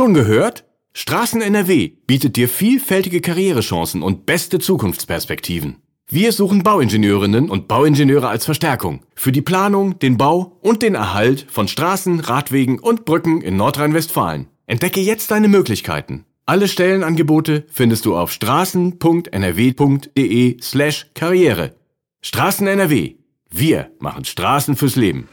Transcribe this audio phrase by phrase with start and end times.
[0.00, 0.64] Schon gehört?
[0.94, 5.76] Straßen NRW bietet dir vielfältige Karrierechancen und beste Zukunftsperspektiven.
[6.08, 11.46] Wir suchen Bauingenieurinnen und Bauingenieure als Verstärkung für die Planung, den Bau und den Erhalt
[11.50, 14.46] von Straßen, Radwegen und Brücken in Nordrhein-Westfalen.
[14.64, 16.24] Entdecke jetzt deine Möglichkeiten.
[16.46, 18.96] Alle Stellenangebote findest du auf straßen.nrw.de
[20.62, 21.74] slash Karriere.
[22.22, 23.16] Straßen NRW.
[23.50, 25.28] Wir machen Straßen fürs Leben.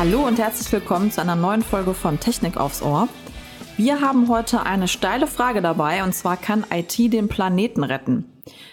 [0.00, 3.06] Hallo und herzlich willkommen zu einer neuen Folge von Technik aufs Ohr.
[3.76, 8.24] Wir haben heute eine steile Frage dabei und zwar kann IT den Planeten retten?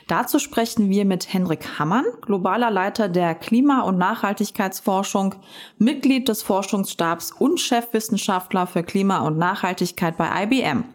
[0.07, 5.35] Dazu sprechen wir mit Henrik Hammann, globaler Leiter der Klima- und Nachhaltigkeitsforschung,
[5.77, 10.85] Mitglied des Forschungsstabs und Chefwissenschaftler für Klima und Nachhaltigkeit bei IBM.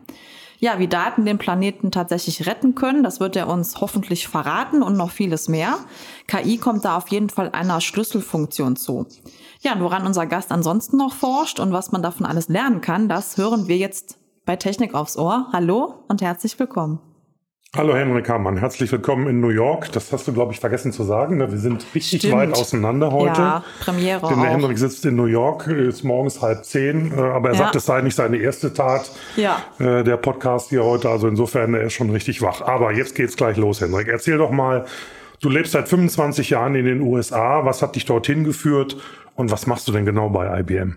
[0.65, 4.97] Ja, wie Daten den Planeten tatsächlich retten können, das wird er uns hoffentlich verraten und
[4.97, 5.77] noch vieles mehr.
[6.29, 9.07] KI kommt da auf jeden Fall einer Schlüsselfunktion zu.
[9.63, 13.37] Ja, woran unser Gast ansonsten noch forscht und was man davon alles lernen kann, das
[13.39, 15.49] hören wir jetzt bei Technik aufs Ohr.
[15.53, 17.01] Hallo und herzlich willkommen.
[17.75, 19.91] Hallo Henrik Hamann, herzlich willkommen in New York.
[19.93, 21.39] Das hast du, glaube ich, vergessen zu sagen.
[21.39, 21.51] Ne?
[21.51, 22.35] Wir sind richtig Stimmt.
[22.35, 23.41] weit auseinander heute.
[23.41, 24.53] Ja, Premiere Denn der auch.
[24.53, 27.61] Henrik sitzt in New York, ist morgens halb zehn, äh, aber er ja.
[27.61, 29.63] sagt, es sei nicht seine erste Tat, ja.
[29.79, 31.09] Äh, der Podcast hier heute.
[31.09, 32.61] Also insofern, er ist schon richtig wach.
[32.61, 34.07] Aber jetzt geht's gleich los, Henrik.
[34.07, 34.85] Erzähl doch mal,
[35.41, 37.65] du lebst seit 25 Jahren in den USA.
[37.65, 38.99] Was hat dich dorthin geführt
[39.35, 40.97] und was machst du denn genau bei IBM?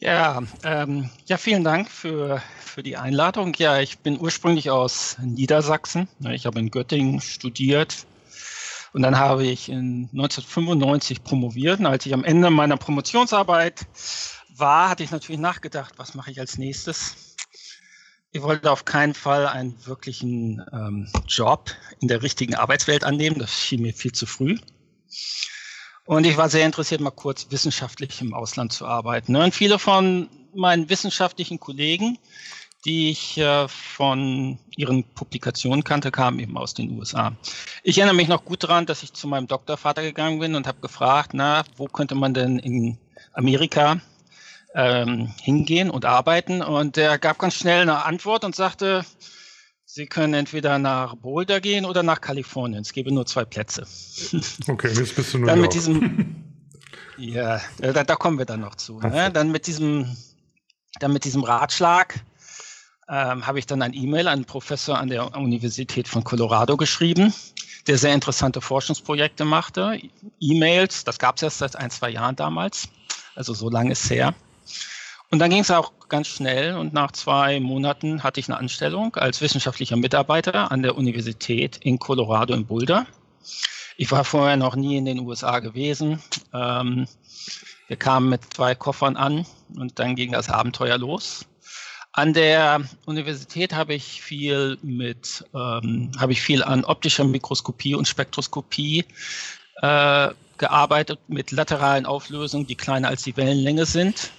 [0.00, 3.52] Ja, ähm, ja, vielen Dank für, für die Einladung.
[3.58, 6.08] Ja, ich bin ursprünglich aus Niedersachsen.
[6.30, 8.06] Ich habe in Göttingen studiert
[8.94, 11.80] und dann habe ich in 1995 promoviert.
[11.80, 13.86] Und als ich am Ende meiner Promotionsarbeit
[14.56, 17.36] war, hatte ich natürlich nachgedacht, was mache ich als nächstes?
[18.32, 23.38] Ich wollte auf keinen Fall einen wirklichen ähm, Job in der richtigen Arbeitswelt annehmen.
[23.38, 24.56] Das schien mir viel zu früh.
[26.10, 29.30] Und ich war sehr interessiert, mal kurz wissenschaftlich im Ausland zu arbeiten.
[29.30, 29.44] Ne?
[29.44, 32.18] Und viele von meinen wissenschaftlichen Kollegen,
[32.84, 37.36] die ich äh, von ihren Publikationen kannte, kamen eben aus den USA.
[37.84, 40.80] Ich erinnere mich noch gut daran, dass ich zu meinem Doktorvater gegangen bin und habe
[40.80, 42.98] gefragt, na, wo könnte man denn in
[43.32, 44.00] Amerika
[44.74, 46.60] ähm, hingehen und arbeiten?
[46.60, 49.04] Und er gab ganz schnell eine Antwort und sagte,
[49.92, 52.82] Sie können entweder nach Boulder gehen oder nach Kalifornien.
[52.82, 53.84] Es gäbe nur zwei Plätze.
[54.68, 56.44] Okay, jetzt bist du nur Dann mit diesem,
[57.18, 59.00] ja, da, da, kommen wir dann noch zu.
[59.00, 59.32] Ne?
[59.32, 60.16] Dann mit diesem,
[61.00, 62.14] dann mit diesem Ratschlag
[63.08, 67.34] ähm, habe ich dann ein E-Mail an einen Professor an der Universität von Colorado geschrieben,
[67.88, 70.00] der sehr interessante Forschungsprojekte machte.
[70.38, 72.88] E-Mails, das gab es erst seit ein, zwei Jahren damals,
[73.34, 74.34] also so lange ist es her.
[75.30, 79.14] Und dann ging es auch ganz schnell und nach zwei Monaten hatte ich eine Anstellung
[79.14, 83.06] als wissenschaftlicher Mitarbeiter an der Universität in Colorado in Boulder.
[83.96, 86.20] Ich war vorher noch nie in den USA gewesen.
[86.52, 87.06] Ähm,
[87.86, 89.46] wir kamen mit zwei Koffern an
[89.76, 91.46] und dann ging das Abenteuer los.
[92.12, 98.08] An der Universität habe ich viel mit, ähm, habe ich viel an optischer Mikroskopie und
[98.08, 99.04] Spektroskopie
[99.80, 104.32] äh, gearbeitet mit lateralen Auflösungen, die kleiner als die Wellenlänge sind.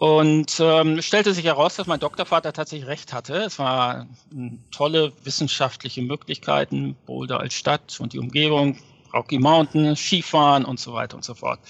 [0.00, 3.34] Und ähm, stellte sich heraus, dass mein Doktorvater tatsächlich recht hatte.
[3.34, 4.06] Es war
[4.70, 8.78] tolle wissenschaftliche Möglichkeiten, Boulder als Stadt und die Umgebung,
[9.12, 11.60] Rocky Mountain, Skifahren und so weiter und so fort.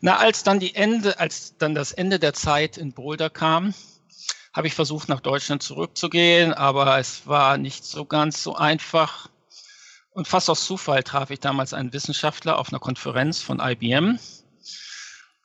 [0.00, 3.72] Na, als dann die Ende, als dann das Ende der Zeit in Boulder kam,
[4.52, 9.28] habe ich versucht, nach Deutschland zurückzugehen, aber es war nicht so ganz so einfach.
[10.10, 14.18] Und fast aus Zufall traf ich damals einen Wissenschaftler auf einer Konferenz von IBM,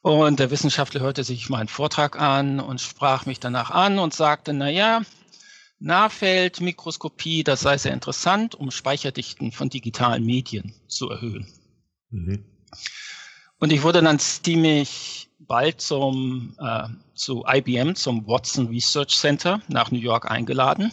[0.03, 4.52] und der Wissenschaftler hörte sich meinen Vortrag an und sprach mich danach an und sagte,
[4.53, 5.02] na ja,
[5.80, 11.47] Nahfeldmikroskopie, das sei sehr interessant, um Speicherdichten von digitalen Medien zu erhöhen.
[12.09, 12.44] Mhm.
[13.59, 19.90] Und ich wurde dann ziemlich bald zum, äh, zu IBM, zum Watson Research Center nach
[19.90, 20.91] New York eingeladen,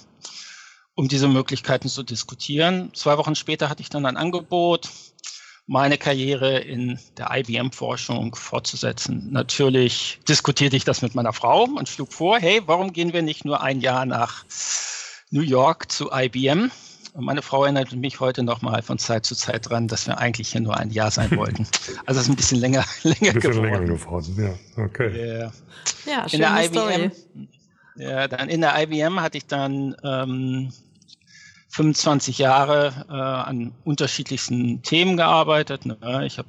[0.94, 2.94] um diese Möglichkeiten zu diskutieren.
[2.94, 4.88] Zwei Wochen später hatte ich dann ein Angebot,
[5.70, 9.28] meine Karriere in der IBM-Forschung fortzusetzen.
[9.30, 13.44] Natürlich diskutierte ich das mit meiner Frau und schlug vor, hey, warum gehen wir nicht
[13.44, 14.44] nur ein Jahr nach
[15.30, 16.72] New York zu IBM?
[17.14, 20.18] Und meine Frau erinnert mich heute noch mal von Zeit zu Zeit dran, dass wir
[20.18, 21.68] eigentlich hier nur ein Jahr sein wollten.
[22.04, 23.62] Also es ist ein bisschen länger, länger ein bisschen geworden.
[23.62, 25.12] länger geworden, ja, okay.
[25.14, 25.52] Yeah.
[26.04, 27.10] Ja, in der IBM, Story.
[27.94, 30.72] Ja, dann in der IBM hatte ich dann ähm,
[31.70, 35.86] 25 Jahre äh, an unterschiedlichsten Themen gearbeitet.
[35.86, 36.24] Ne?
[36.26, 36.48] Ich habe,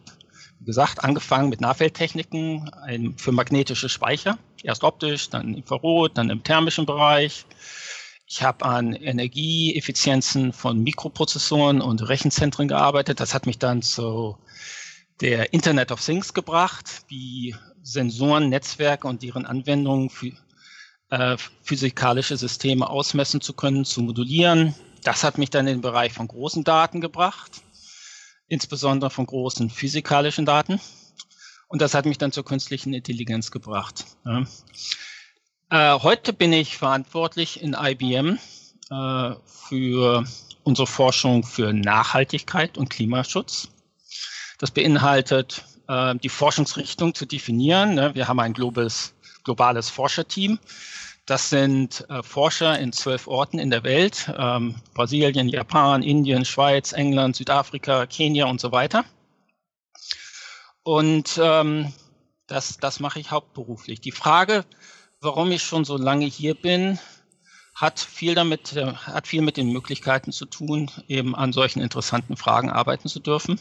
[0.60, 4.38] wie gesagt, angefangen mit Nahfeldtechniken für magnetische Speicher.
[4.64, 7.46] Erst optisch, dann Infrarot, dann im thermischen Bereich.
[8.26, 13.20] Ich habe an Energieeffizienzen von Mikroprozessoren und Rechenzentren gearbeitet.
[13.20, 14.38] Das hat mich dann zu
[15.20, 20.32] der Internet of Things gebracht, wie Sensoren, Netzwerke und deren Anwendungen für
[21.10, 24.74] äh, physikalische Systeme ausmessen zu können, zu modulieren.
[25.04, 27.62] Das hat mich dann in den Bereich von großen Daten gebracht,
[28.48, 30.80] insbesondere von großen physikalischen Daten.
[31.68, 34.06] Und das hat mich dann zur künstlichen Intelligenz gebracht.
[34.26, 34.44] Ja.
[35.70, 38.38] Äh, heute bin ich verantwortlich in IBM
[38.90, 40.26] äh, für
[40.64, 43.70] unsere Forschung für Nachhaltigkeit und Klimaschutz.
[44.58, 47.96] Das beinhaltet, äh, die Forschungsrichtung zu definieren.
[47.96, 48.14] Ne?
[48.14, 49.14] Wir haben ein globales,
[49.44, 50.60] globales Forscherteam.
[51.26, 56.94] Das sind äh, Forscher in zwölf Orten in der Welt, ähm, Brasilien, Japan, Indien, Schweiz,
[56.94, 59.06] England, Südafrika, Kenia und so weiter.
[60.84, 61.94] Und ähm,
[62.48, 64.02] das, das mache ich hauptberuflich.
[64.02, 64.66] Die Frage,
[65.22, 67.00] warum ich schon so lange hier bin,
[67.76, 72.36] hat viel damit, äh, hat viel mit den Möglichkeiten zu tun, eben an solchen interessanten
[72.36, 73.60] Fragen arbeiten zu dürfen.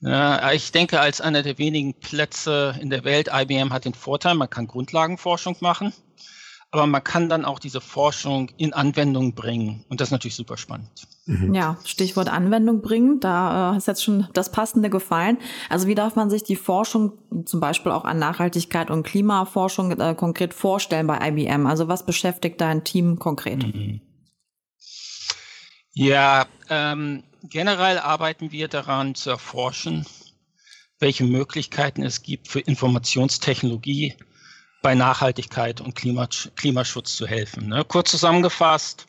[0.00, 4.34] Ja, ich denke, als einer der wenigen Plätze in der Welt, IBM hat den Vorteil,
[4.34, 5.94] man kann Grundlagenforschung machen,
[6.70, 9.84] aber man kann dann auch diese Forschung in Anwendung bringen.
[9.88, 11.06] Und das ist natürlich super spannend.
[11.26, 11.54] Mhm.
[11.54, 15.38] Ja, Stichwort Anwendung bringen, da äh, ist jetzt schon das Passende gefallen.
[15.68, 17.12] Also wie darf man sich die Forschung
[17.46, 21.66] zum Beispiel auch an Nachhaltigkeit und Klimaforschung äh, konkret vorstellen bei IBM?
[21.66, 23.62] Also was beschäftigt dein Team konkret?
[23.66, 24.00] Mhm.
[25.92, 30.04] Ja, ähm, generell arbeiten wir daran zu erforschen,
[30.98, 34.14] welche Möglichkeiten es gibt für Informationstechnologie
[34.82, 37.68] bei Nachhaltigkeit und Klimaschutz zu helfen.
[37.68, 37.84] Ne?
[37.84, 39.06] Kurz zusammengefasst,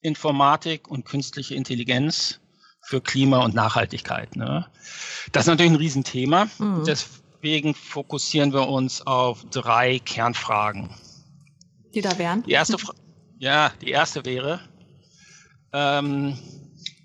[0.00, 2.40] Informatik und künstliche Intelligenz
[2.82, 4.36] für Klima und Nachhaltigkeit.
[4.36, 4.66] Ne?
[5.32, 6.48] Das ist natürlich ein Riesenthema.
[6.58, 6.84] Mhm.
[6.86, 10.90] Deswegen fokussieren wir uns auf drei Kernfragen.
[11.94, 12.42] Die da wären?
[12.44, 12.76] Die erste,
[13.38, 14.60] ja, die erste wäre,
[15.72, 16.38] ähm,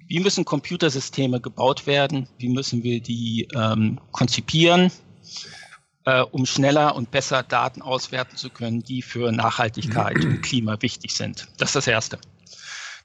[0.07, 2.27] wie müssen Computersysteme gebaut werden?
[2.37, 4.91] Wie müssen wir die ähm, konzipieren,
[6.05, 11.15] äh, um schneller und besser Daten auswerten zu können, die für Nachhaltigkeit und Klima wichtig
[11.15, 11.47] sind?
[11.57, 12.19] Das ist das Erste.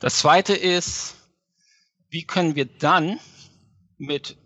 [0.00, 1.16] Das Zweite ist,
[2.10, 3.18] wie können wir dann
[3.98, 4.36] mit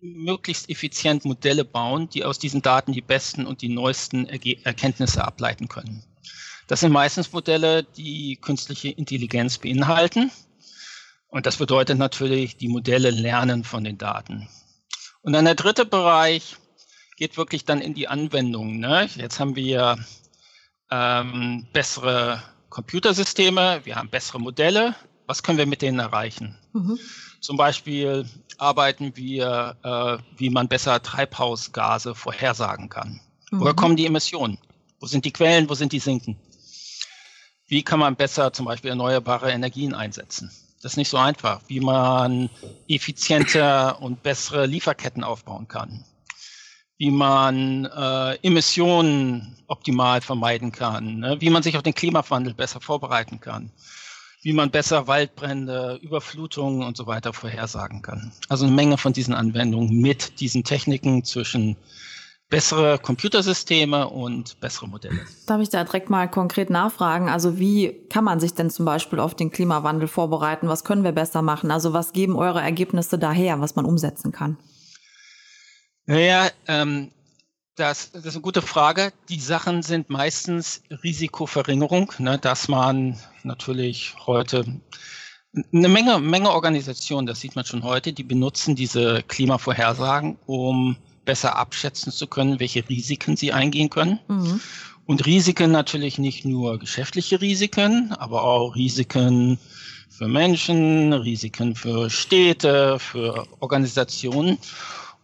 [0.00, 5.24] möglichst effizient Modelle bauen, die aus diesen Daten die besten und die neuesten Erge Erkenntnisse
[5.24, 6.04] ableiten können.
[6.66, 10.30] Das sind meistens Modelle, die künstliche Intelligenz beinhalten.
[11.28, 14.48] Und das bedeutet natürlich, die Modelle lernen von den Daten.
[15.22, 16.56] Und dann der dritte Bereich
[17.16, 18.78] geht wirklich dann in die Anwendung.
[18.78, 19.08] Ne?
[19.16, 19.98] Jetzt haben wir
[20.90, 24.94] ähm, bessere Computersysteme, wir haben bessere Modelle.
[25.26, 26.56] Was können wir mit denen erreichen?
[26.72, 26.98] Mhm.
[27.40, 28.26] Zum Beispiel
[28.58, 33.20] arbeiten wir, äh, wie man besser Treibhausgase vorhersagen kann.
[33.50, 33.60] Mhm.
[33.60, 34.58] Woher kommen die Emissionen?
[35.00, 35.68] Wo sind die Quellen?
[35.68, 36.38] Wo sind die Sinken?
[37.66, 40.50] Wie kann man besser zum Beispiel erneuerbare Energien einsetzen?
[40.82, 42.48] Das ist nicht so einfach, wie man
[42.88, 46.04] effizienter und bessere Lieferketten aufbauen kann,
[46.98, 51.36] wie man äh, Emissionen optimal vermeiden kann, ne?
[51.40, 53.70] wie man sich auf den Klimawandel besser vorbereiten kann,
[54.42, 58.32] wie man besser Waldbrände, Überflutungen und so weiter vorhersagen kann.
[58.48, 61.76] Also eine Menge von diesen Anwendungen mit diesen Techniken zwischen
[62.48, 65.18] bessere Computersysteme und bessere Modelle.
[65.46, 67.28] Darf ich da direkt mal konkret nachfragen?
[67.28, 70.68] Also wie kann man sich denn zum Beispiel auf den Klimawandel vorbereiten?
[70.68, 71.72] Was können wir besser machen?
[71.72, 74.56] Also was geben eure Ergebnisse daher, was man umsetzen kann?
[76.06, 77.10] Naja, ähm,
[77.74, 79.12] das, das ist eine gute Frage.
[79.28, 84.64] Die Sachen sind meistens Risikoverringerung, ne, dass man natürlich heute
[85.72, 91.56] eine Menge, Menge Organisationen, das sieht man schon heute, die benutzen diese Klimavorhersagen, um besser
[91.56, 94.20] abschätzen zu können, welche Risiken sie eingehen können.
[94.28, 94.60] Mhm.
[95.06, 99.58] Und Risiken natürlich nicht nur geschäftliche Risiken, aber auch Risiken
[100.08, 104.58] für Menschen, Risiken für Städte, für Organisationen.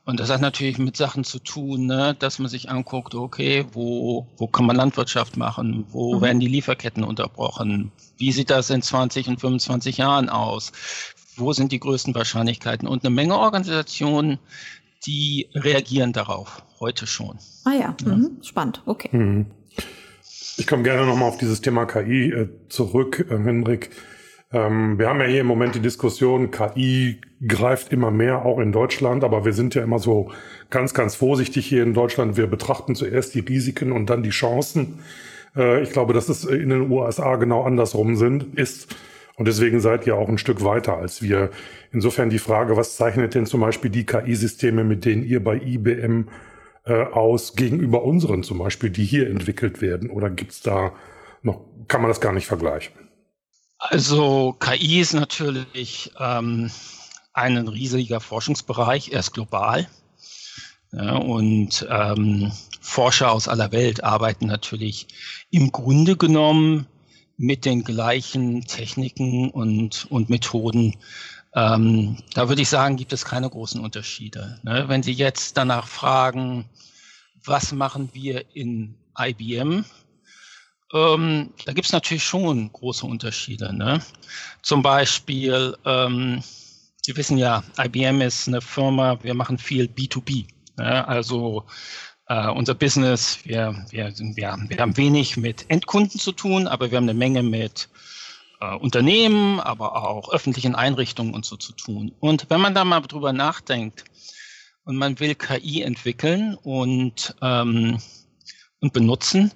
[0.05, 4.27] Und das hat natürlich mit Sachen zu tun, ne, dass man sich anguckt, okay, wo,
[4.37, 5.87] wo kann man Landwirtschaft machen?
[5.91, 6.21] Wo mhm.
[6.23, 7.93] werden die Lieferketten unterbrochen?
[8.19, 10.73] Wie sieht das in 20 und 25 Jahren aus?
[11.37, 12.89] Wo sind die größten Wahrscheinlichkeiten?
[12.89, 14.39] Und eine Menge Organisationen
[15.07, 17.39] die reagieren darauf heute schon.
[17.65, 18.15] Ah ja, ja.
[18.15, 18.39] Mhm.
[18.43, 19.09] spannend, okay.
[19.13, 19.47] Mhm.
[20.57, 23.91] Ich komme gerne nochmal auf dieses Thema KI äh, zurück, äh, Hendrik.
[24.53, 28.71] Ähm, wir haben ja hier im Moment die Diskussion, KI greift immer mehr, auch in
[28.71, 30.31] Deutschland, aber wir sind ja immer so
[30.71, 32.37] ganz, ganz vorsichtig hier in Deutschland.
[32.37, 35.01] Wir betrachten zuerst die Risiken und dann die Chancen.
[35.57, 38.95] Äh, ich glaube, dass es in den USA genau andersrum sind, ist.
[39.37, 41.51] Und deswegen seid ihr auch ein Stück weiter als wir.
[41.91, 46.29] Insofern die Frage, was zeichnet denn zum Beispiel die KI-Systeme, mit denen ihr bei IBM
[46.85, 50.11] äh, aus, gegenüber unseren zum Beispiel, die hier entwickelt werden?
[50.11, 50.93] Oder gibt's da
[51.43, 53.02] noch, kann man das gar nicht vergleichen?
[53.91, 56.71] Also KI ist natürlich ähm,
[57.33, 59.89] ein riesiger Forschungsbereich, er ist global.
[60.93, 65.09] Ja, und ähm, Forscher aus aller Welt arbeiten natürlich
[65.51, 66.87] im Grunde genommen
[67.37, 70.97] mit den gleichen Techniken und, und Methoden.
[71.55, 74.61] Ähm, da würde ich sagen, gibt es keine großen Unterschiede.
[74.63, 74.85] Ne?
[74.87, 76.67] Wenn Sie jetzt danach fragen,
[77.45, 79.85] was machen wir in IBM,
[80.93, 83.75] ähm, da gibt es natürlich schon große Unterschiede.
[83.75, 84.03] Ne?
[84.63, 86.43] Zum Beispiel, ähm,
[87.05, 90.47] Sie wissen ja, IBM ist eine Firma, wir machen viel B2B.
[90.77, 91.07] Ne?
[91.09, 91.65] Also
[92.29, 96.99] äh, unser Business, wir, wir, wir, wir haben wenig mit Endkunden zu tun, aber wir
[96.99, 97.89] haben eine Menge mit
[98.61, 102.13] äh, Unternehmen, aber auch öffentlichen Einrichtungen und so zu tun.
[102.21, 104.05] Und wenn man da mal drüber nachdenkt
[104.85, 107.99] und man will KI entwickeln und, ähm,
[108.81, 109.51] und benutzen,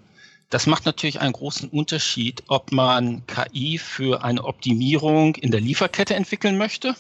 [0.51, 6.15] das macht natürlich einen großen Unterschied, ob man KI für eine Optimierung in der Lieferkette
[6.15, 6.95] entwickeln möchte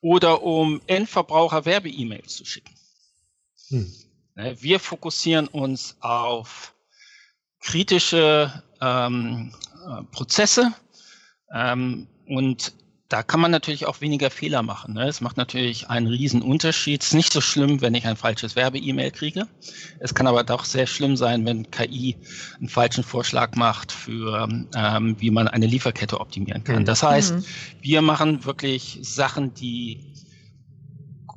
[0.00, 2.74] oder um Endverbraucher Werbe-E-Mails zu schicken.
[3.68, 3.92] Hm.
[4.34, 6.74] Ne, wir fokussieren uns auf
[7.60, 9.54] kritische ähm,
[9.86, 10.72] äh, Prozesse
[11.52, 12.72] ähm, und
[13.10, 14.94] da kann man natürlich auch weniger Fehler machen.
[14.94, 15.08] Ne?
[15.08, 17.02] Es macht natürlich einen riesen Unterschied.
[17.02, 19.48] Es ist nicht so schlimm, wenn ich ein falsches Werbe-E-Mail kriege.
[19.98, 22.16] Es kann aber doch sehr schlimm sein, wenn KI
[22.58, 26.82] einen falschen Vorschlag macht für, ähm, wie man eine Lieferkette optimieren kann.
[26.82, 26.84] Mhm.
[26.84, 27.44] Das heißt, mhm.
[27.80, 30.14] wir machen wirklich Sachen, die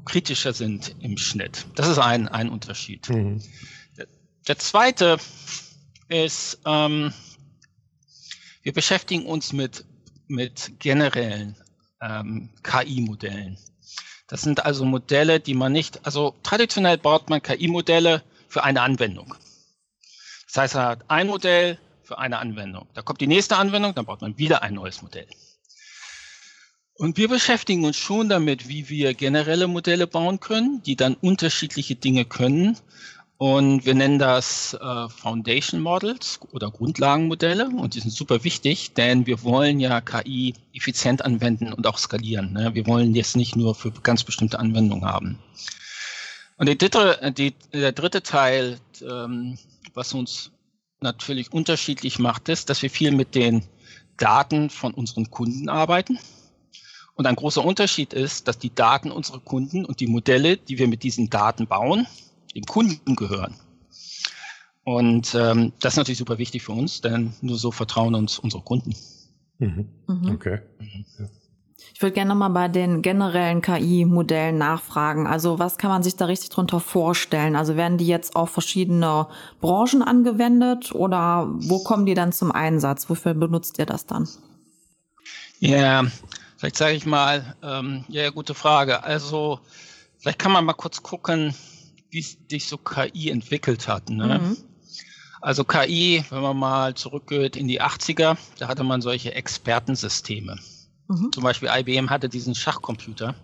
[0.05, 1.65] kritischer sind im Schnitt.
[1.73, 3.09] Das ist ein, ein Unterschied.
[3.09, 3.41] Mhm.
[3.97, 4.05] Der,
[4.47, 5.17] der, zweite
[6.07, 7.11] ist, ähm,
[8.61, 9.85] wir beschäftigen uns mit,
[10.27, 11.55] mit generellen
[12.03, 13.57] ähm, KI-Modellen.
[14.27, 19.35] Das sind also Modelle, die man nicht, also traditionell baut man KI-Modelle für eine Anwendung.
[20.47, 22.87] Das heißt, er hat ein Modell für eine Anwendung.
[22.93, 25.27] Da kommt die nächste Anwendung, dann baut man wieder ein neues Modell.
[26.95, 31.95] Und wir beschäftigen uns schon damit, wie wir generelle Modelle bauen können, die dann unterschiedliche
[31.95, 32.77] Dinge können
[33.43, 37.67] und wir nennen das äh, Foundation Models oder Grundlagenmodelle.
[37.67, 42.53] Und die sind super wichtig, denn wir wollen ja KI effizient anwenden und auch skalieren.
[42.53, 42.73] Ne?
[42.73, 45.39] Wir wollen jetzt nicht nur für ganz bestimmte Anwendungen haben.
[46.55, 49.57] Und die dritte, die, der dritte Teil, ähm,
[49.93, 50.51] was uns
[51.01, 53.65] natürlich unterschiedlich macht, ist, dass wir viel mit den
[54.15, 56.17] Daten von unseren Kunden arbeiten.
[57.15, 60.87] Und ein großer Unterschied ist, dass die Daten unserer Kunden und die Modelle, die wir
[60.87, 62.07] mit diesen Daten bauen,
[62.55, 63.55] dem Kunden gehören.
[64.83, 68.63] Und ähm, das ist natürlich super wichtig für uns, denn nur so vertrauen uns unsere
[68.63, 68.95] Kunden.
[69.59, 69.87] Mhm.
[70.07, 70.29] Mhm.
[70.31, 70.59] Okay.
[71.19, 71.25] Ja.
[71.93, 75.27] Ich würde gerne nochmal bei den generellen KI-Modellen nachfragen.
[75.27, 77.55] Also was kann man sich da richtig drunter vorstellen?
[77.55, 79.27] Also werden die jetzt auf verschiedene
[79.61, 83.09] Branchen angewendet oder wo kommen die dann zum Einsatz?
[83.09, 84.27] Wofür benutzt ihr das dann?
[85.59, 86.03] Ja,
[86.57, 89.03] vielleicht sage ich mal, ähm, ja, gute Frage.
[89.03, 89.59] Also
[90.17, 91.53] vielleicht kann man mal kurz gucken,
[92.13, 94.09] wie sich so KI entwickelt hat.
[94.09, 94.39] Ne?
[94.39, 94.57] Mhm.
[95.41, 100.57] Also KI, wenn man mal zurückgeht in die 80er, da hatte man solche Expertensysteme.
[101.09, 101.31] Mhm.
[101.33, 103.35] Zum Beispiel IBM hatte diesen Schachcomputer,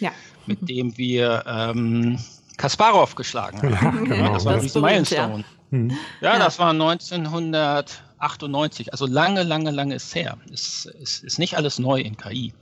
[0.00, 0.10] ja.
[0.46, 0.66] mit mhm.
[0.66, 2.18] dem wir ähm,
[2.56, 4.06] Kasparov geschlagen haben.
[4.06, 4.34] Ja, genau.
[4.34, 5.38] Das war ein Milestone.
[5.38, 5.44] Ja.
[5.70, 5.96] Mhm.
[6.20, 10.38] ja, das war 1998, also lange, lange, lange ist her.
[10.52, 12.52] Es ist, ist nicht alles neu in KI.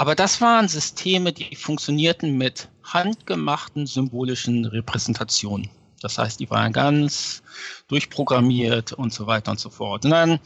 [0.00, 5.68] Aber das waren Systeme, die funktionierten mit handgemachten symbolischen Repräsentationen.
[6.00, 7.42] Das heißt, die waren ganz
[7.88, 10.06] durchprogrammiert und so weiter und so fort.
[10.06, 10.40] Und dann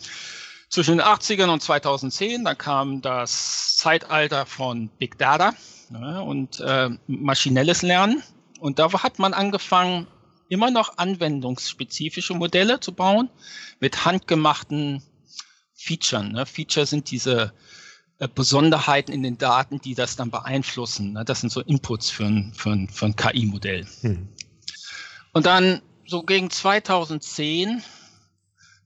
[0.71, 5.55] zwischen den 80ern und 2010, da kam das Zeitalter von Big Data
[5.93, 8.25] ja, und äh, maschinelles Lernen.
[8.59, 10.09] Und da hat man angefangen,
[10.49, 13.31] immer noch anwendungsspezifische Modelle zu bauen
[13.79, 15.01] mit handgemachten
[15.77, 16.25] Features.
[16.25, 16.45] Ne?
[16.45, 17.53] Feature sind diese
[18.29, 21.13] Besonderheiten in den Daten, die das dann beeinflussen.
[21.13, 21.25] Ne?
[21.25, 23.87] Das sind so Inputs für ein, für ein, für ein KI-Modell.
[24.01, 24.29] Hm.
[25.33, 27.83] Und dann so gegen 2010,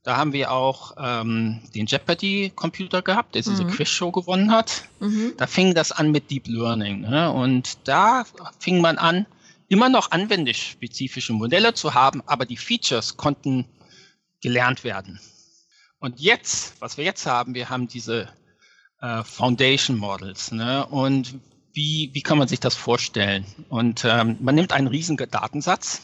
[0.02, 3.70] da haben wir auch ähm, den Jeopardy-Computer gehabt, der diese mhm.
[3.70, 4.84] Quizshow gewonnen hat.
[5.00, 5.34] Mhm.
[5.36, 7.02] Da fing das an mit Deep Learning.
[7.02, 7.30] Ne?
[7.30, 8.24] Und da
[8.58, 9.26] fing man an,
[9.68, 13.66] immer noch anwendungsspezifische Modelle zu haben, aber die Features konnten
[14.40, 15.20] gelernt werden.
[15.98, 18.28] Und jetzt, was wir jetzt haben, wir haben diese
[19.00, 20.52] äh, Foundation Models.
[20.52, 20.86] Ne?
[20.86, 21.34] Und
[21.72, 23.46] wie, wie kann man sich das vorstellen?
[23.68, 26.02] Und ähm, man nimmt einen riesigen Datensatz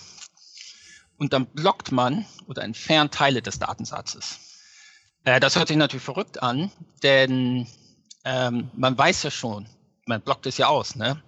[1.18, 4.38] und dann blockt man oder entfernt Teile des Datensatzes.
[5.24, 6.70] Äh, das hört sich natürlich verrückt an,
[7.02, 7.66] denn
[8.24, 9.66] ähm, man weiß ja schon,
[10.06, 11.22] man blockt es ja aus, ne?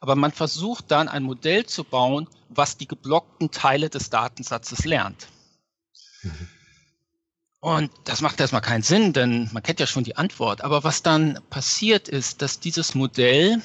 [0.00, 5.26] Aber man versucht dann ein Modell zu bauen, was die geblockten Teile des Datensatzes lernt.
[6.22, 6.48] Mhm.
[7.60, 10.62] Und das macht erstmal keinen Sinn, denn man kennt ja schon die Antwort.
[10.62, 13.60] Aber was dann passiert ist, dass dieses Modell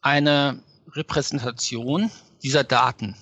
[0.00, 2.10] eine Repräsentation
[2.42, 3.16] dieser Daten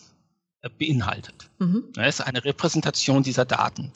[0.79, 1.51] beinhaltet.
[1.59, 1.93] Mhm.
[1.97, 3.93] Es ist eine Repräsentation dieser Daten.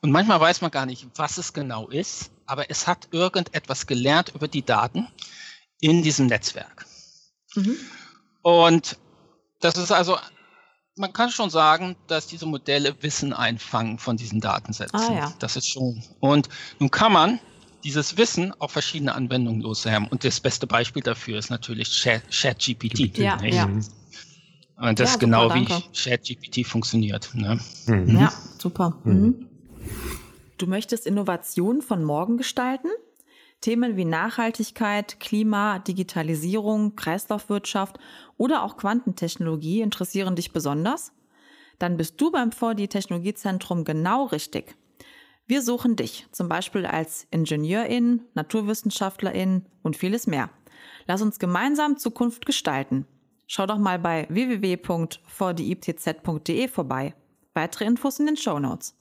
[0.00, 4.32] Und manchmal weiß man gar nicht, was es genau ist, aber es hat irgendetwas gelernt
[4.34, 5.08] über die Daten
[5.80, 6.86] in diesem Netzwerk.
[7.54, 7.76] Mhm.
[8.42, 8.98] Und
[9.60, 10.18] das ist also
[10.96, 14.98] man kann schon sagen, dass diese Modelle Wissen einfangen von diesen Datensätzen.
[14.98, 15.32] Ah, ja.
[15.38, 16.02] Das ist schon.
[16.20, 16.48] Und
[16.78, 17.40] nun kann man
[17.82, 20.08] dieses Wissen auf verschiedene Anwendungen loswerden.
[20.08, 23.18] Und das beste Beispiel dafür ist natürlich ChatGPT.
[23.18, 23.64] Ja, ja.
[23.64, 27.30] Und das ja, ist genau super, wie ChatGPT funktioniert.
[27.34, 27.58] Ne?
[27.86, 28.20] Mhm.
[28.20, 28.98] Ja, super.
[29.04, 29.12] Mhm.
[29.12, 29.48] mhm.
[30.56, 32.88] Du möchtest Innovation von morgen gestalten?
[33.60, 37.98] Themen wie Nachhaltigkeit, Klima, Digitalisierung, Kreislaufwirtschaft
[38.36, 41.12] oder auch Quantentechnologie interessieren dich besonders?
[41.78, 44.76] Dann bist du beim 4D Technologiezentrum genau richtig.
[45.46, 50.48] Wir suchen dich, zum Beispiel als Ingenieurin, Naturwissenschaftlerin und vieles mehr.
[51.06, 53.04] Lass uns gemeinsam Zukunft gestalten.
[53.46, 57.14] Schau doch mal bei www.4diiptz.de vorbei.
[57.52, 58.96] Weitere Infos in den Show Notes.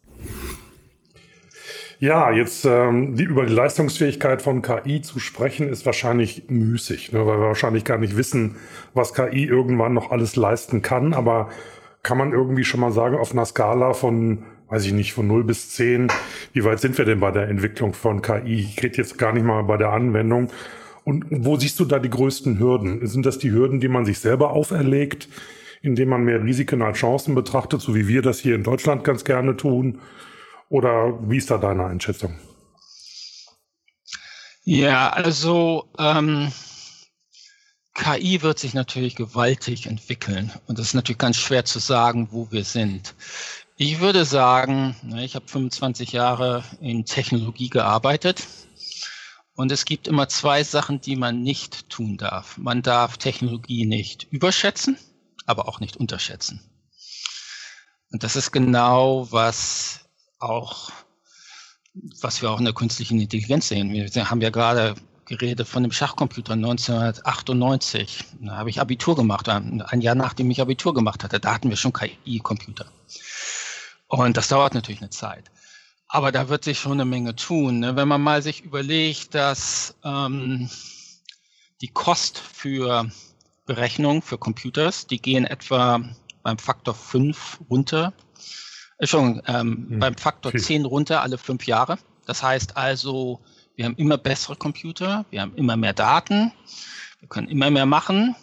[2.03, 7.25] Ja, jetzt ähm, die, über die Leistungsfähigkeit von KI zu sprechen, ist wahrscheinlich müßig, ne,
[7.25, 8.57] weil wir wahrscheinlich gar nicht wissen,
[8.93, 11.13] was KI irgendwann noch alles leisten kann.
[11.13, 11.47] Aber
[12.01, 15.45] kann man irgendwie schon mal sagen, auf einer Skala von, weiß ich nicht, von 0
[15.45, 16.09] bis 10,
[16.51, 18.53] wie weit sind wir denn bei der Entwicklung von KI?
[18.53, 20.49] Ich rede jetzt gar nicht mal bei der Anwendung.
[21.05, 23.07] Und wo siehst du da die größten Hürden?
[23.07, 25.29] Sind das die Hürden, die man sich selber auferlegt,
[25.81, 29.23] indem man mehr Risiken als Chancen betrachtet, so wie wir das hier in Deutschland ganz
[29.23, 29.99] gerne tun?
[30.73, 32.33] Oder wie ist da deine Einschätzung?
[34.63, 36.51] Ja, also ähm,
[37.93, 42.51] KI wird sich natürlich gewaltig entwickeln und es ist natürlich ganz schwer zu sagen, wo
[42.51, 43.13] wir sind.
[43.77, 48.47] Ich würde sagen, ich habe 25 Jahre in Technologie gearbeitet
[49.53, 52.57] und es gibt immer zwei Sachen, die man nicht tun darf.
[52.57, 54.97] Man darf Technologie nicht überschätzen,
[55.45, 56.61] aber auch nicht unterschätzen.
[58.11, 60.02] Und das ist genau, was
[60.43, 60.91] auch,
[62.21, 63.91] was wir auch in der künstlichen Intelligenz sehen.
[63.91, 68.25] Wir haben ja gerade geredet von dem Schachcomputer 1998.
[68.41, 71.39] Da habe ich Abitur gemacht, ein Jahr nachdem ich Abitur gemacht hatte.
[71.39, 72.85] Da hatten wir schon KI-Computer.
[74.07, 75.49] Und das dauert natürlich eine Zeit.
[76.07, 77.79] Aber da wird sich schon eine Menge tun.
[77.79, 77.95] Ne?
[77.95, 80.69] Wenn man mal sich überlegt, dass ähm,
[81.81, 83.09] die Kost für
[83.65, 86.01] Berechnung für Computers, die gehen etwa
[86.43, 88.13] beim Faktor 5 runter
[89.01, 89.99] Schon ähm, hm.
[89.99, 90.61] beim Faktor Viel.
[90.61, 91.97] 10 runter alle fünf Jahre.
[92.25, 93.41] Das heißt also,
[93.75, 96.51] wir haben immer bessere Computer, wir haben immer mehr Daten,
[97.19, 98.35] wir können immer mehr machen.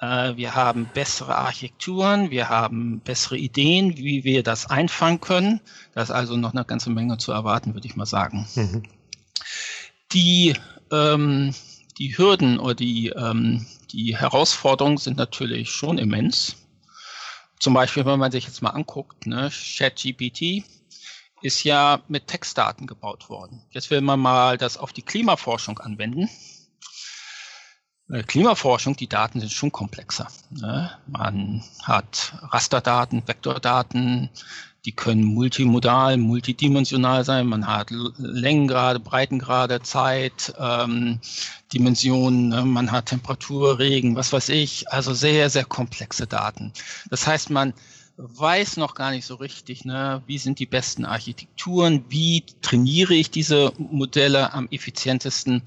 [0.00, 5.60] Äh, wir haben bessere Architekturen, wir haben bessere Ideen, wie wir das einfangen können.
[5.94, 8.46] Da ist also noch eine ganze Menge zu erwarten, würde ich mal sagen.
[8.54, 8.82] Mhm.
[10.12, 10.54] Die,
[10.92, 11.54] ähm,
[11.98, 16.56] die Hürden oder die, ähm, die Herausforderungen sind natürlich schon immens.
[17.58, 20.64] Zum Beispiel, wenn man sich jetzt mal anguckt, ne, ChatGPT
[21.42, 23.62] ist ja mit Textdaten gebaut worden.
[23.70, 26.28] Jetzt will man mal das auf die Klimaforschung anwenden.
[28.10, 30.28] Äh, Klimaforschung, die Daten sind schon komplexer.
[30.50, 30.90] Ne?
[31.06, 34.30] Man hat Rasterdaten, Vektordaten,
[34.86, 37.48] die können multimodal, multidimensional sein.
[37.48, 41.20] Man hat Längengrade, Breitengrade, Zeit, ähm,
[41.72, 42.64] Dimensionen, ne?
[42.64, 44.88] man hat Temperatur, Regen, was weiß ich.
[44.90, 46.72] Also sehr, sehr komplexe Daten.
[47.10, 47.74] Das heißt, man
[48.16, 53.30] weiß noch gar nicht so richtig, ne, wie sind die besten Architekturen, wie trainiere ich
[53.30, 55.62] diese Modelle am effizientesten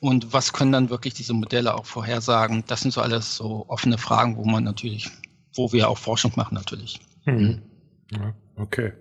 [0.00, 2.64] und was können dann wirklich diese Modelle auch vorhersagen.
[2.66, 5.10] Das sind so alles so offene Fragen, wo man natürlich,
[5.54, 7.00] wo wir auch Forschung machen natürlich.
[7.26, 7.62] Mhm.
[8.10, 8.34] Ja.
[8.56, 8.92] Okay.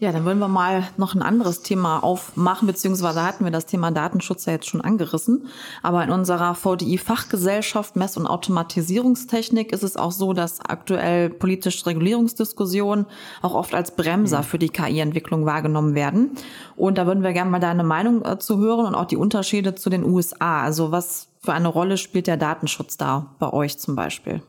[0.00, 3.90] Ja, dann wollen wir mal noch ein anderes Thema aufmachen, beziehungsweise hatten wir das Thema
[3.90, 5.48] Datenschutz ja jetzt schon angerissen.
[5.82, 13.06] Aber in unserer VDI-Fachgesellschaft Mess- und Automatisierungstechnik ist es auch so, dass aktuell politische Regulierungsdiskussionen
[13.42, 16.30] auch oft als Bremser für die KI-Entwicklung wahrgenommen werden.
[16.76, 19.74] Und da würden wir gerne mal deine Meinung äh, zu hören und auch die Unterschiede
[19.74, 20.62] zu den USA.
[20.62, 24.42] Also was für eine Rolle spielt der Datenschutz da bei euch zum Beispiel?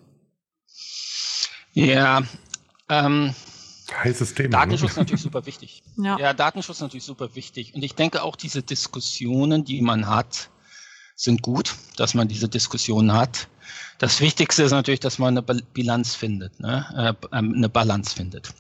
[1.74, 2.22] Ja,
[2.88, 3.34] ähm,
[3.95, 4.49] Heißes Thema.
[4.49, 4.52] Ne?
[4.52, 5.02] Datenschutz ne?
[5.02, 5.84] natürlich super wichtig.
[5.97, 6.17] Ja.
[6.17, 7.73] ja, Datenschutz natürlich super wichtig.
[7.75, 10.49] Und ich denke auch diese Diskussionen, die man hat,
[11.15, 13.49] sind gut, dass man diese Diskussionen hat.
[13.97, 17.15] Das Wichtigste ist natürlich, dass man eine Bilanz findet, ne?
[17.32, 18.54] äh, ähm, eine Balance findet.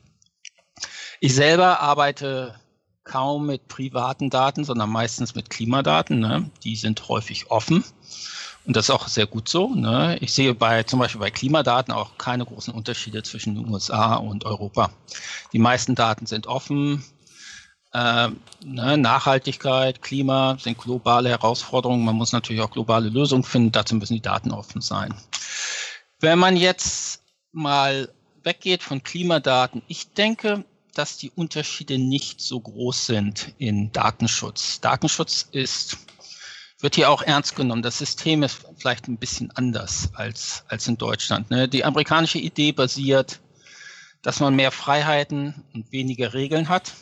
[1.21, 2.59] Ich selber arbeite
[3.05, 6.19] kaum mit privaten Daten, sondern meistens mit Klimadaten.
[6.19, 6.51] Ne?
[6.63, 7.83] Die sind häufig offen.
[8.65, 9.73] Und das ist auch sehr gut so.
[9.73, 10.17] Ne?
[10.21, 14.45] Ich sehe bei zum Beispiel bei Klimadaten auch keine großen Unterschiede zwischen den USA und
[14.45, 14.91] Europa.
[15.53, 17.03] Die meisten Daten sind offen.
[17.93, 18.29] Äh,
[18.63, 18.97] ne?
[18.97, 22.05] Nachhaltigkeit, Klima sind globale Herausforderungen.
[22.05, 23.71] Man muss natürlich auch globale Lösungen finden.
[23.71, 25.13] Dazu müssen die Daten offen sein.
[26.19, 28.09] Wenn man jetzt mal
[28.43, 34.81] weggeht von Klimadaten, ich denke, dass die Unterschiede nicht so groß sind in Datenschutz.
[34.81, 35.97] Datenschutz ist,
[36.79, 37.81] wird hier auch ernst genommen.
[37.81, 41.49] Das System ist vielleicht ein bisschen anders als, als in Deutschland.
[41.49, 41.67] Ne?
[41.67, 43.39] Die amerikanische Idee basiert,
[44.21, 46.93] dass man mehr Freiheiten und weniger Regeln hat.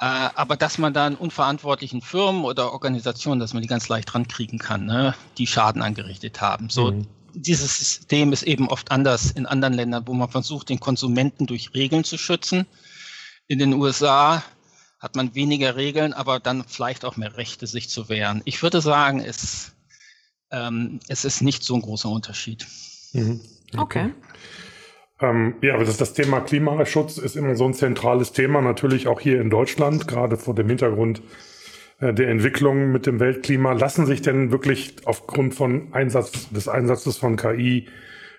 [0.00, 4.58] Äh, aber dass man dann unverantwortlichen Firmen oder Organisationen, dass man die ganz leicht rankriegen
[4.58, 5.14] kann, ne?
[5.38, 6.70] die Schaden angerichtet haben.
[6.70, 10.80] So, mhm dieses System ist eben oft anders in anderen Ländern, wo man versucht, den
[10.80, 12.66] Konsumenten durch Regeln zu schützen.
[13.46, 14.42] In den USA
[14.98, 18.42] hat man weniger Regeln, aber dann vielleicht auch mehr Rechte, sich zu wehren.
[18.44, 19.72] Ich würde sagen, es,
[20.50, 22.66] ähm, es ist nicht so ein großer Unterschied.
[23.12, 23.40] Mhm.
[23.76, 24.10] Okay.
[24.10, 24.10] okay.
[25.20, 29.20] Ähm, ja, aber das, das Thema Klimaschutz ist immer so ein zentrales Thema, natürlich auch
[29.20, 31.22] hier in Deutschland, gerade vor dem Hintergrund
[32.00, 33.72] äh, der Entwicklung mit dem Weltklima.
[33.72, 37.88] Lassen sich denn wirklich aufgrund von Einsatz, des Einsatzes von KI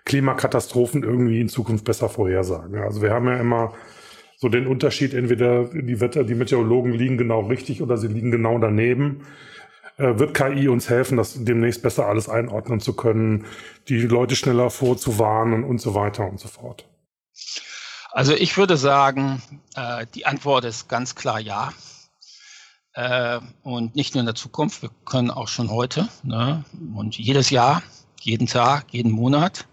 [0.05, 2.81] Klimakatastrophen irgendwie in Zukunft besser vorhersagen?
[2.81, 3.73] Also wir haben ja immer
[4.39, 8.57] so den Unterschied, entweder die Wetter, die Meteorologen liegen genau richtig oder sie liegen genau
[8.57, 9.25] daneben.
[9.97, 13.45] Äh, wird KI uns helfen, das demnächst besser alles einordnen zu können,
[13.89, 16.87] die Leute schneller vorzuwarnen und so weiter und so fort?
[18.11, 19.41] Also ich würde sagen,
[19.75, 21.73] äh, die Antwort ist ganz klar ja.
[22.93, 26.63] Äh, und nicht nur in der Zukunft, wir können auch schon heute ne?
[26.95, 27.83] und jedes Jahr,
[28.21, 29.67] jeden Tag, jeden Monat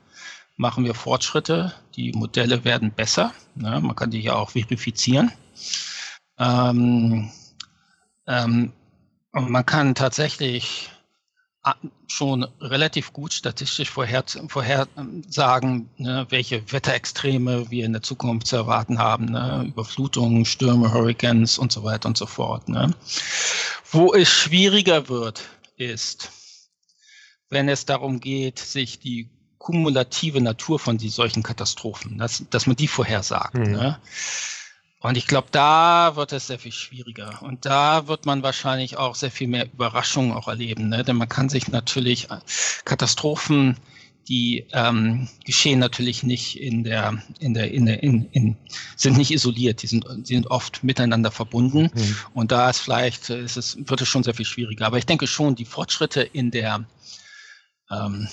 [0.57, 1.75] machen wir Fortschritte.
[1.95, 3.33] Die Modelle werden besser.
[3.55, 3.81] Ne?
[3.81, 5.33] Man kann die ja auch verifizieren.
[6.39, 7.31] Ähm,
[8.27, 8.73] ähm,
[9.33, 10.91] man kann tatsächlich
[12.07, 14.87] schon relativ gut statistisch vorhersagen, vorher
[15.97, 19.27] ne, welche Wetterextreme wir in der Zukunft zu erwarten haben.
[19.27, 19.65] Ne?
[19.67, 22.69] Überflutungen, Stürme, Hurricanes und so weiter und so fort.
[22.69, 22.95] Ne?
[23.91, 25.43] Wo es schwieriger wird,
[25.77, 26.31] ist,
[27.51, 32.77] wenn es darum geht, sich die kumulative Natur von die, solchen Katastrophen, dass, dass man
[32.77, 33.55] die vorhersagt.
[33.55, 33.73] Mhm.
[33.73, 33.99] Ne?
[35.01, 37.43] Und ich glaube, da wird es sehr viel schwieriger.
[37.43, 40.89] Und da wird man wahrscheinlich auch sehr viel mehr Überraschungen auch erleben.
[40.89, 41.05] Ne?
[41.05, 42.39] Denn man kann sich natürlich äh,
[42.85, 43.77] Katastrophen,
[44.29, 48.57] die ähm, geschehen natürlich nicht in der, in der, in der, in, in,
[48.97, 51.91] sind nicht isoliert, die sind, die sind oft miteinander verbunden.
[51.95, 52.17] Mhm.
[52.35, 54.87] Und da ist vielleicht, ist es, wird es schon sehr viel schwieriger.
[54.87, 56.85] Aber ich denke schon, die Fortschritte in der,
[57.91, 58.29] ähm,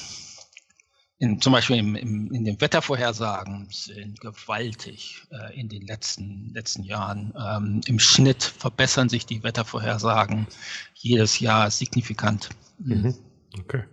[1.23, 6.83] in, zum Beispiel im, im, in den Wettervorhersagen sind gewaltig äh, in den letzten, letzten
[6.83, 7.33] Jahren.
[7.39, 10.47] Ähm, Im Schnitt verbessern sich die Wettervorhersagen
[10.95, 12.49] jedes Jahr signifikant.
[12.77, 13.15] Mhm.
[13.57, 13.83] Okay.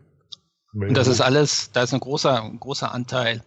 [0.72, 3.44] Und das ist alles, da ist ein großer, ein großer Anteil,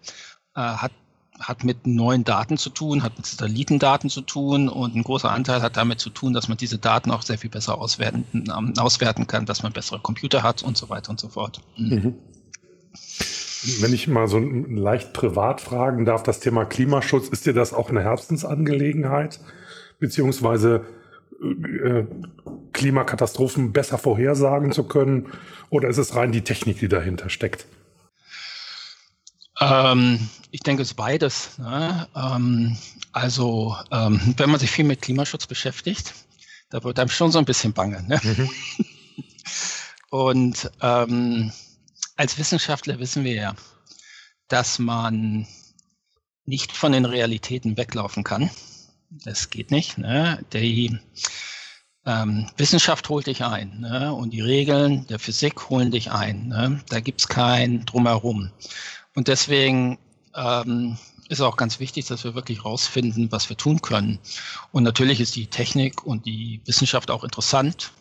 [0.56, 0.94] äh, hat,
[1.40, 5.62] hat mit neuen Daten zu tun, hat mit Satellitendaten zu tun und ein großer Anteil
[5.62, 9.28] hat damit zu tun, dass man diese Daten auch sehr viel besser auswerten, ähm, auswerten
[9.28, 11.60] kann, dass man bessere Computer hat und so weiter und so fort.
[11.76, 12.16] Mhm.
[13.80, 17.90] Wenn ich mal so leicht privat fragen darf, das Thema Klimaschutz, ist dir das auch
[17.90, 19.40] eine Herzensangelegenheit?
[20.00, 20.86] Beziehungsweise
[21.42, 22.04] äh,
[22.74, 25.28] Klimakatastrophen besser vorhersagen zu können?
[25.70, 27.66] Oder ist es rein die Technik, die dahinter steckt?
[29.60, 31.58] Ähm, ich denke, es ist beides.
[31.58, 32.08] Ne?
[32.16, 32.78] Ähm,
[33.12, 36.14] also, ähm, wenn man sich viel mit Klimaschutz beschäftigt,
[36.70, 38.04] da wird einem schon so ein bisschen bange.
[38.08, 38.20] Ne?
[38.24, 38.50] Mhm.
[40.10, 41.52] Und ähm,
[42.16, 43.56] als Wissenschaftler wissen wir ja,
[44.48, 45.48] dass man
[46.46, 48.50] nicht von den Realitäten weglaufen kann.
[49.10, 49.98] Das geht nicht.
[49.98, 50.44] Ne?
[50.54, 50.98] Die
[52.06, 54.14] ähm, Wissenschaft holt dich ein ne?
[54.14, 56.48] und die Regeln der Physik holen dich ein.
[56.48, 56.82] Ne?
[56.90, 58.52] Da gibt's kein Drumherum.
[59.16, 60.00] Und deswegen
[60.36, 60.98] ähm,
[61.30, 64.20] ist auch ganz wichtig, dass wir wirklich rausfinden, was wir tun können.
[64.72, 67.92] Und natürlich ist die Technik und die Wissenschaft auch interessant.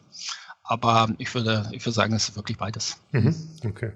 [0.73, 2.97] Aber ich würde, ich würde sagen, es ist wirklich beides.
[3.11, 3.37] Mhm.
[3.63, 3.93] Okay.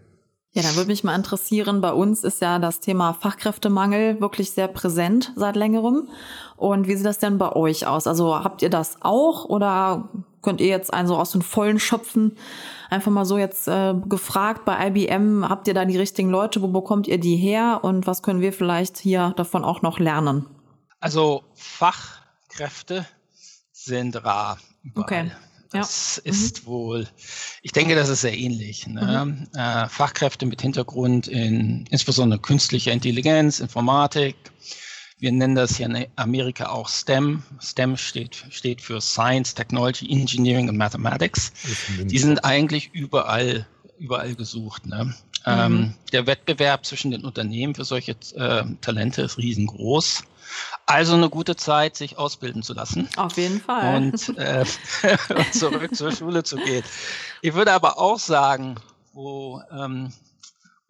[0.52, 4.68] Ja, da würde mich mal interessieren, bei uns ist ja das Thema Fachkräftemangel wirklich sehr
[4.68, 6.10] präsent seit längerem.
[6.54, 8.06] Und wie sieht das denn bei euch aus?
[8.06, 10.10] Also habt ihr das auch oder
[10.42, 12.36] könnt ihr jetzt einen so aus den Vollen schöpfen?
[12.90, 16.60] Einfach mal so jetzt äh, gefragt bei IBM, habt ihr da die richtigen Leute?
[16.60, 17.80] Wo bekommt ihr die her?
[17.84, 20.44] Und was können wir vielleicht hier davon auch noch lernen?
[21.00, 23.06] Also Fachkräfte
[23.72, 25.04] sind rar überall.
[25.04, 25.30] Okay.
[25.78, 26.30] Das ja.
[26.30, 26.66] ist mhm.
[26.66, 27.08] wohl,
[27.62, 28.86] ich denke, das ist sehr ähnlich.
[28.86, 29.24] Ne?
[29.24, 29.58] Mhm.
[29.58, 34.36] Äh, Fachkräfte mit Hintergrund in insbesondere künstlicher Intelligenz, Informatik,
[35.18, 37.42] Wir nennen das hier in Amerika auch STEM.
[37.60, 41.52] STEM steht, steht für Science, Technology, Engineering und Mathematics.
[42.04, 43.66] Die sind eigentlich überall,
[43.98, 44.84] überall gesucht.
[44.86, 45.14] Ne?
[45.46, 45.78] Ähm, mhm.
[45.78, 50.24] Ähm, der Wettbewerb zwischen den Unternehmen für solche äh, Talente ist riesengroß.
[50.86, 53.08] Also eine gute Zeit, sich ausbilden zu lassen.
[53.16, 53.96] Auf jeden Fall.
[53.96, 54.64] Und äh,
[55.52, 56.84] zurück zur Schule zu gehen.
[57.42, 58.76] Ich würde aber auch sagen,
[59.12, 60.12] wo, ähm,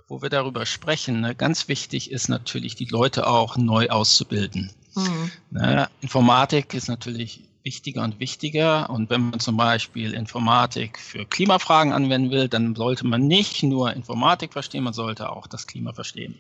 [0.07, 4.71] wo wir darüber sprechen, ne, ganz wichtig ist natürlich, die Leute auch neu auszubilden.
[4.95, 5.31] Mhm.
[5.51, 8.88] Ne, Informatik ist natürlich wichtiger und wichtiger.
[8.88, 13.92] Und wenn man zum Beispiel Informatik für Klimafragen anwenden will, dann sollte man nicht nur
[13.92, 16.38] Informatik verstehen, man sollte auch das Klima verstehen.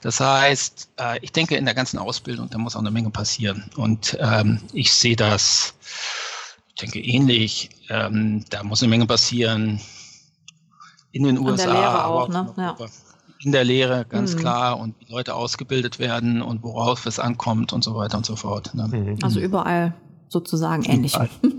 [0.00, 3.68] Das heißt, äh, ich denke, in der ganzen Ausbildung, da muss auch eine Menge passieren.
[3.76, 5.74] Und ähm, ich sehe das,
[6.68, 7.70] ich denke, ähnlich.
[7.88, 9.80] Ähm, da muss eine Menge passieren
[11.10, 11.64] in den USA.
[11.64, 12.54] In der Lehre auch, ne?
[12.56, 12.76] Ja.
[13.42, 14.38] In der Lehre, ganz mhm.
[14.38, 18.36] klar, und die Leute ausgebildet werden und worauf es ankommt und so weiter und so
[18.36, 18.72] fort.
[18.74, 18.86] Ne?
[18.86, 19.18] Mhm.
[19.22, 19.94] Also überall
[20.30, 21.16] sozusagen ähnlich.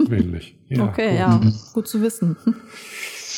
[0.10, 0.58] Ähnlich.
[0.72, 0.86] Ja.
[0.86, 1.54] Okay, ja, mhm.
[1.74, 2.38] gut zu wissen.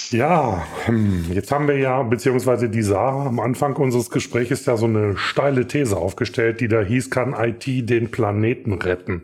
[0.10, 4.86] Ja, hm, jetzt haben wir ja, beziehungsweise die Sarah am Anfang unseres Gesprächs ja so
[4.86, 9.24] eine steile These aufgestellt, die da hieß, kann IT den Planeten retten?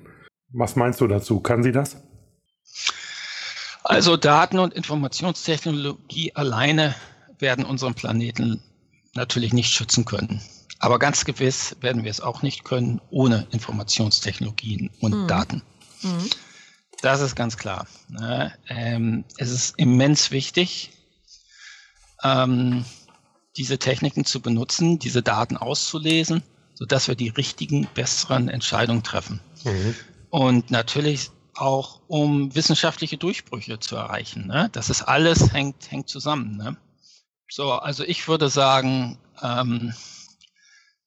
[0.51, 1.41] Was meinst du dazu?
[1.41, 1.97] Kann sie das?
[3.83, 6.95] Also Daten- und Informationstechnologie alleine
[7.37, 8.59] werden unseren Planeten
[9.13, 10.41] natürlich nicht schützen können.
[10.79, 15.27] Aber ganz gewiss werden wir es auch nicht können ohne Informationstechnologien und mhm.
[15.27, 15.61] Daten.
[16.01, 16.29] Mhm.
[17.01, 17.87] Das ist ganz klar.
[18.09, 18.53] Ne?
[18.67, 20.91] Ähm, es ist immens wichtig,
[22.23, 22.85] ähm,
[23.55, 26.43] diese Techniken zu benutzen, diese Daten auszulesen,
[26.75, 29.39] sodass wir die richtigen, besseren Entscheidungen treffen.
[29.63, 29.95] Mhm.
[30.29, 34.47] Und natürlich auch, um wissenschaftliche Durchbrüche zu erreichen.
[34.47, 34.69] Ne?
[34.71, 36.57] Das ist alles hängt, hängt zusammen.
[36.57, 36.77] Ne?
[37.49, 39.93] So, also ich würde sagen, ähm,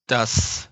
[0.06, 0.68] dass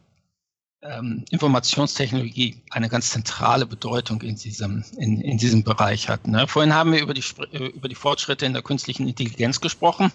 [0.82, 6.26] ähm, Informationstechnologie eine ganz zentrale Bedeutung in diesem, in, in diesem Bereich hat.
[6.26, 6.46] Ne?
[6.48, 10.12] Vorhin haben wir über die, äh, über die Fortschritte in der künstlichen Intelligenz gesprochen.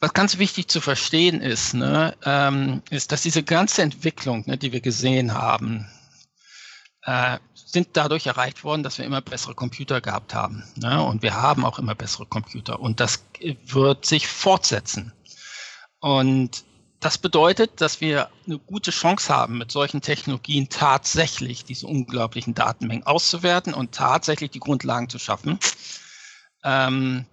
[0.00, 4.72] Was ganz wichtig zu verstehen ist, ne, ähm, ist, dass diese ganze Entwicklung, ne, die
[4.72, 5.86] wir gesehen haben,
[7.02, 10.64] äh, sind dadurch erreicht worden, dass wir immer bessere Computer gehabt haben.
[10.76, 11.02] Ne?
[11.02, 12.80] Und wir haben auch immer bessere Computer.
[12.80, 13.24] Und das
[13.66, 15.12] wird sich fortsetzen.
[16.00, 16.64] Und
[17.00, 23.06] das bedeutet, dass wir eine gute Chance haben, mit solchen Technologien tatsächlich diese unglaublichen Datenmengen
[23.06, 25.58] auszuwerten und tatsächlich die Grundlagen zu schaffen,
[26.62, 27.24] ähm,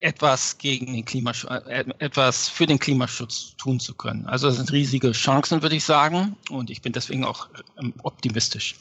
[0.00, 4.26] etwas gegen den Klimaschutz, äh, etwas für den Klimaschutz tun zu können.
[4.26, 8.76] Also das sind riesige Chancen, würde ich sagen, und ich bin deswegen auch ähm, optimistisch.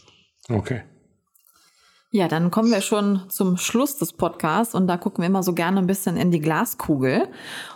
[0.50, 0.84] Okay.
[2.10, 5.54] Ja, dann kommen wir schon zum Schluss des Podcasts und da gucken wir immer so
[5.54, 7.28] gerne ein bisschen in die Glaskugel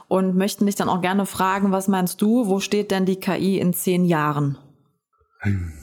[0.08, 3.60] und möchten dich dann auch gerne fragen, was meinst du, wo steht denn die KI
[3.60, 4.58] in zehn Jahren?
[5.40, 5.74] Hm,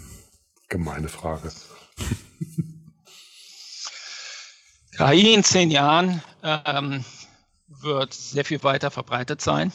[0.70, 1.52] gemeine Frage.
[4.96, 7.04] KI in zehn Jahren ähm,
[7.68, 9.72] wird sehr viel weiter verbreitet sein.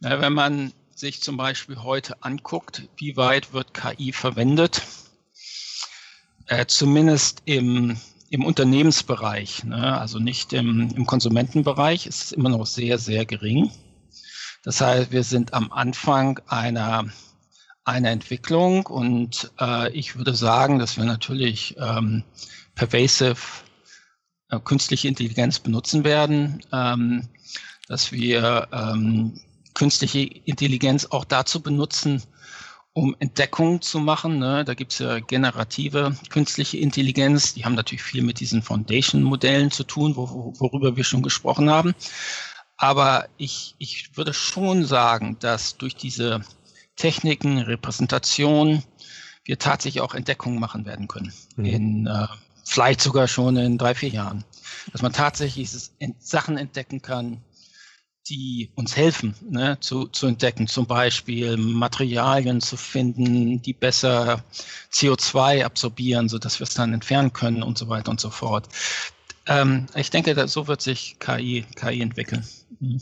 [0.00, 4.80] Na, wenn man sich zum Beispiel heute anguckt, wie weit wird KI verwendet,
[6.52, 7.96] äh, zumindest im,
[8.28, 9.98] im Unternehmensbereich, ne?
[9.98, 13.70] also nicht im, im Konsumentenbereich, ist es immer noch sehr, sehr gering.
[14.62, 17.06] Das heißt, wir sind am Anfang einer,
[17.84, 22.22] einer Entwicklung und äh, ich würde sagen, dass wir natürlich ähm,
[22.74, 23.40] pervasive
[24.50, 27.28] äh, künstliche Intelligenz benutzen werden, ähm,
[27.88, 29.40] dass wir ähm,
[29.72, 32.22] künstliche Intelligenz auch dazu benutzen,
[32.94, 34.38] um Entdeckungen zu machen.
[34.38, 34.64] Ne?
[34.64, 39.84] Da gibt es ja generative künstliche Intelligenz, die haben natürlich viel mit diesen Foundation-Modellen zu
[39.84, 41.94] tun, wo, worüber wir schon gesprochen haben.
[42.76, 46.42] Aber ich, ich würde schon sagen, dass durch diese
[46.96, 48.82] Techniken, Repräsentation,
[49.44, 51.32] wir tatsächlich auch Entdeckungen machen werden können.
[51.56, 51.64] Mhm.
[51.64, 52.26] In, äh,
[52.64, 54.44] vielleicht sogar schon in drei, vier Jahren.
[54.92, 55.70] Dass man tatsächlich
[56.18, 57.42] Sachen entdecken kann,
[58.28, 64.44] die uns helfen ne, zu, zu entdecken, zum Beispiel Materialien zu finden, die besser
[64.92, 68.68] CO2 absorbieren, sodass wir es dann entfernen können und so weiter und so fort.
[69.46, 72.46] Ähm, ich denke, so wird sich KI, KI entwickeln.
[72.80, 73.00] Mhm.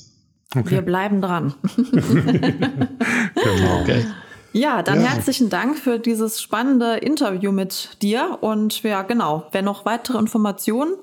[0.56, 0.70] Okay.
[0.70, 1.54] Wir bleiben dran.
[1.76, 3.80] genau.
[3.82, 4.04] Okay.
[4.52, 5.10] Ja, dann ja.
[5.10, 8.38] herzlichen Dank für dieses spannende Interview mit dir.
[8.40, 10.94] Und ja, genau, wer noch weitere Informationen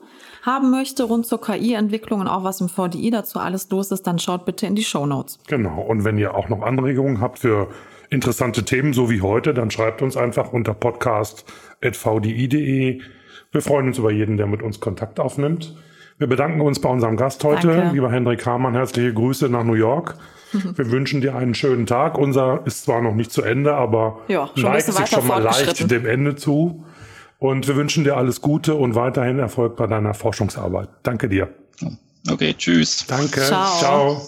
[0.43, 4.19] haben möchte rund zur KI-Entwicklung und auch was im VDI dazu alles los ist, dann
[4.19, 5.39] schaut bitte in die Show Notes.
[5.47, 5.81] Genau.
[5.81, 7.69] Und wenn ihr auch noch Anregungen habt für
[8.09, 13.01] interessante Themen, so wie heute, dann schreibt uns einfach unter podcast.vdi.de.
[13.51, 15.75] Wir freuen uns über jeden, der mit uns Kontakt aufnimmt.
[16.17, 17.93] Wir bedanken uns bei unserem Gast heute, Danke.
[17.93, 18.73] lieber Hendrik Hamann.
[18.73, 20.15] Herzliche Grüße nach New York.
[20.75, 22.17] Wir wünschen dir einen schönen Tag.
[22.17, 26.05] Unser ist zwar noch nicht zu Ende, aber ja, neigt sich schon mal leicht dem
[26.05, 26.85] Ende zu.
[27.39, 30.89] Und wir wünschen dir alles Gute und weiterhin Erfolg bei deiner Forschungsarbeit.
[31.03, 31.49] Danke dir.
[32.29, 33.05] Okay, tschüss.
[33.07, 33.41] Danke.
[33.41, 33.79] Ciao.
[33.79, 34.21] Ciao.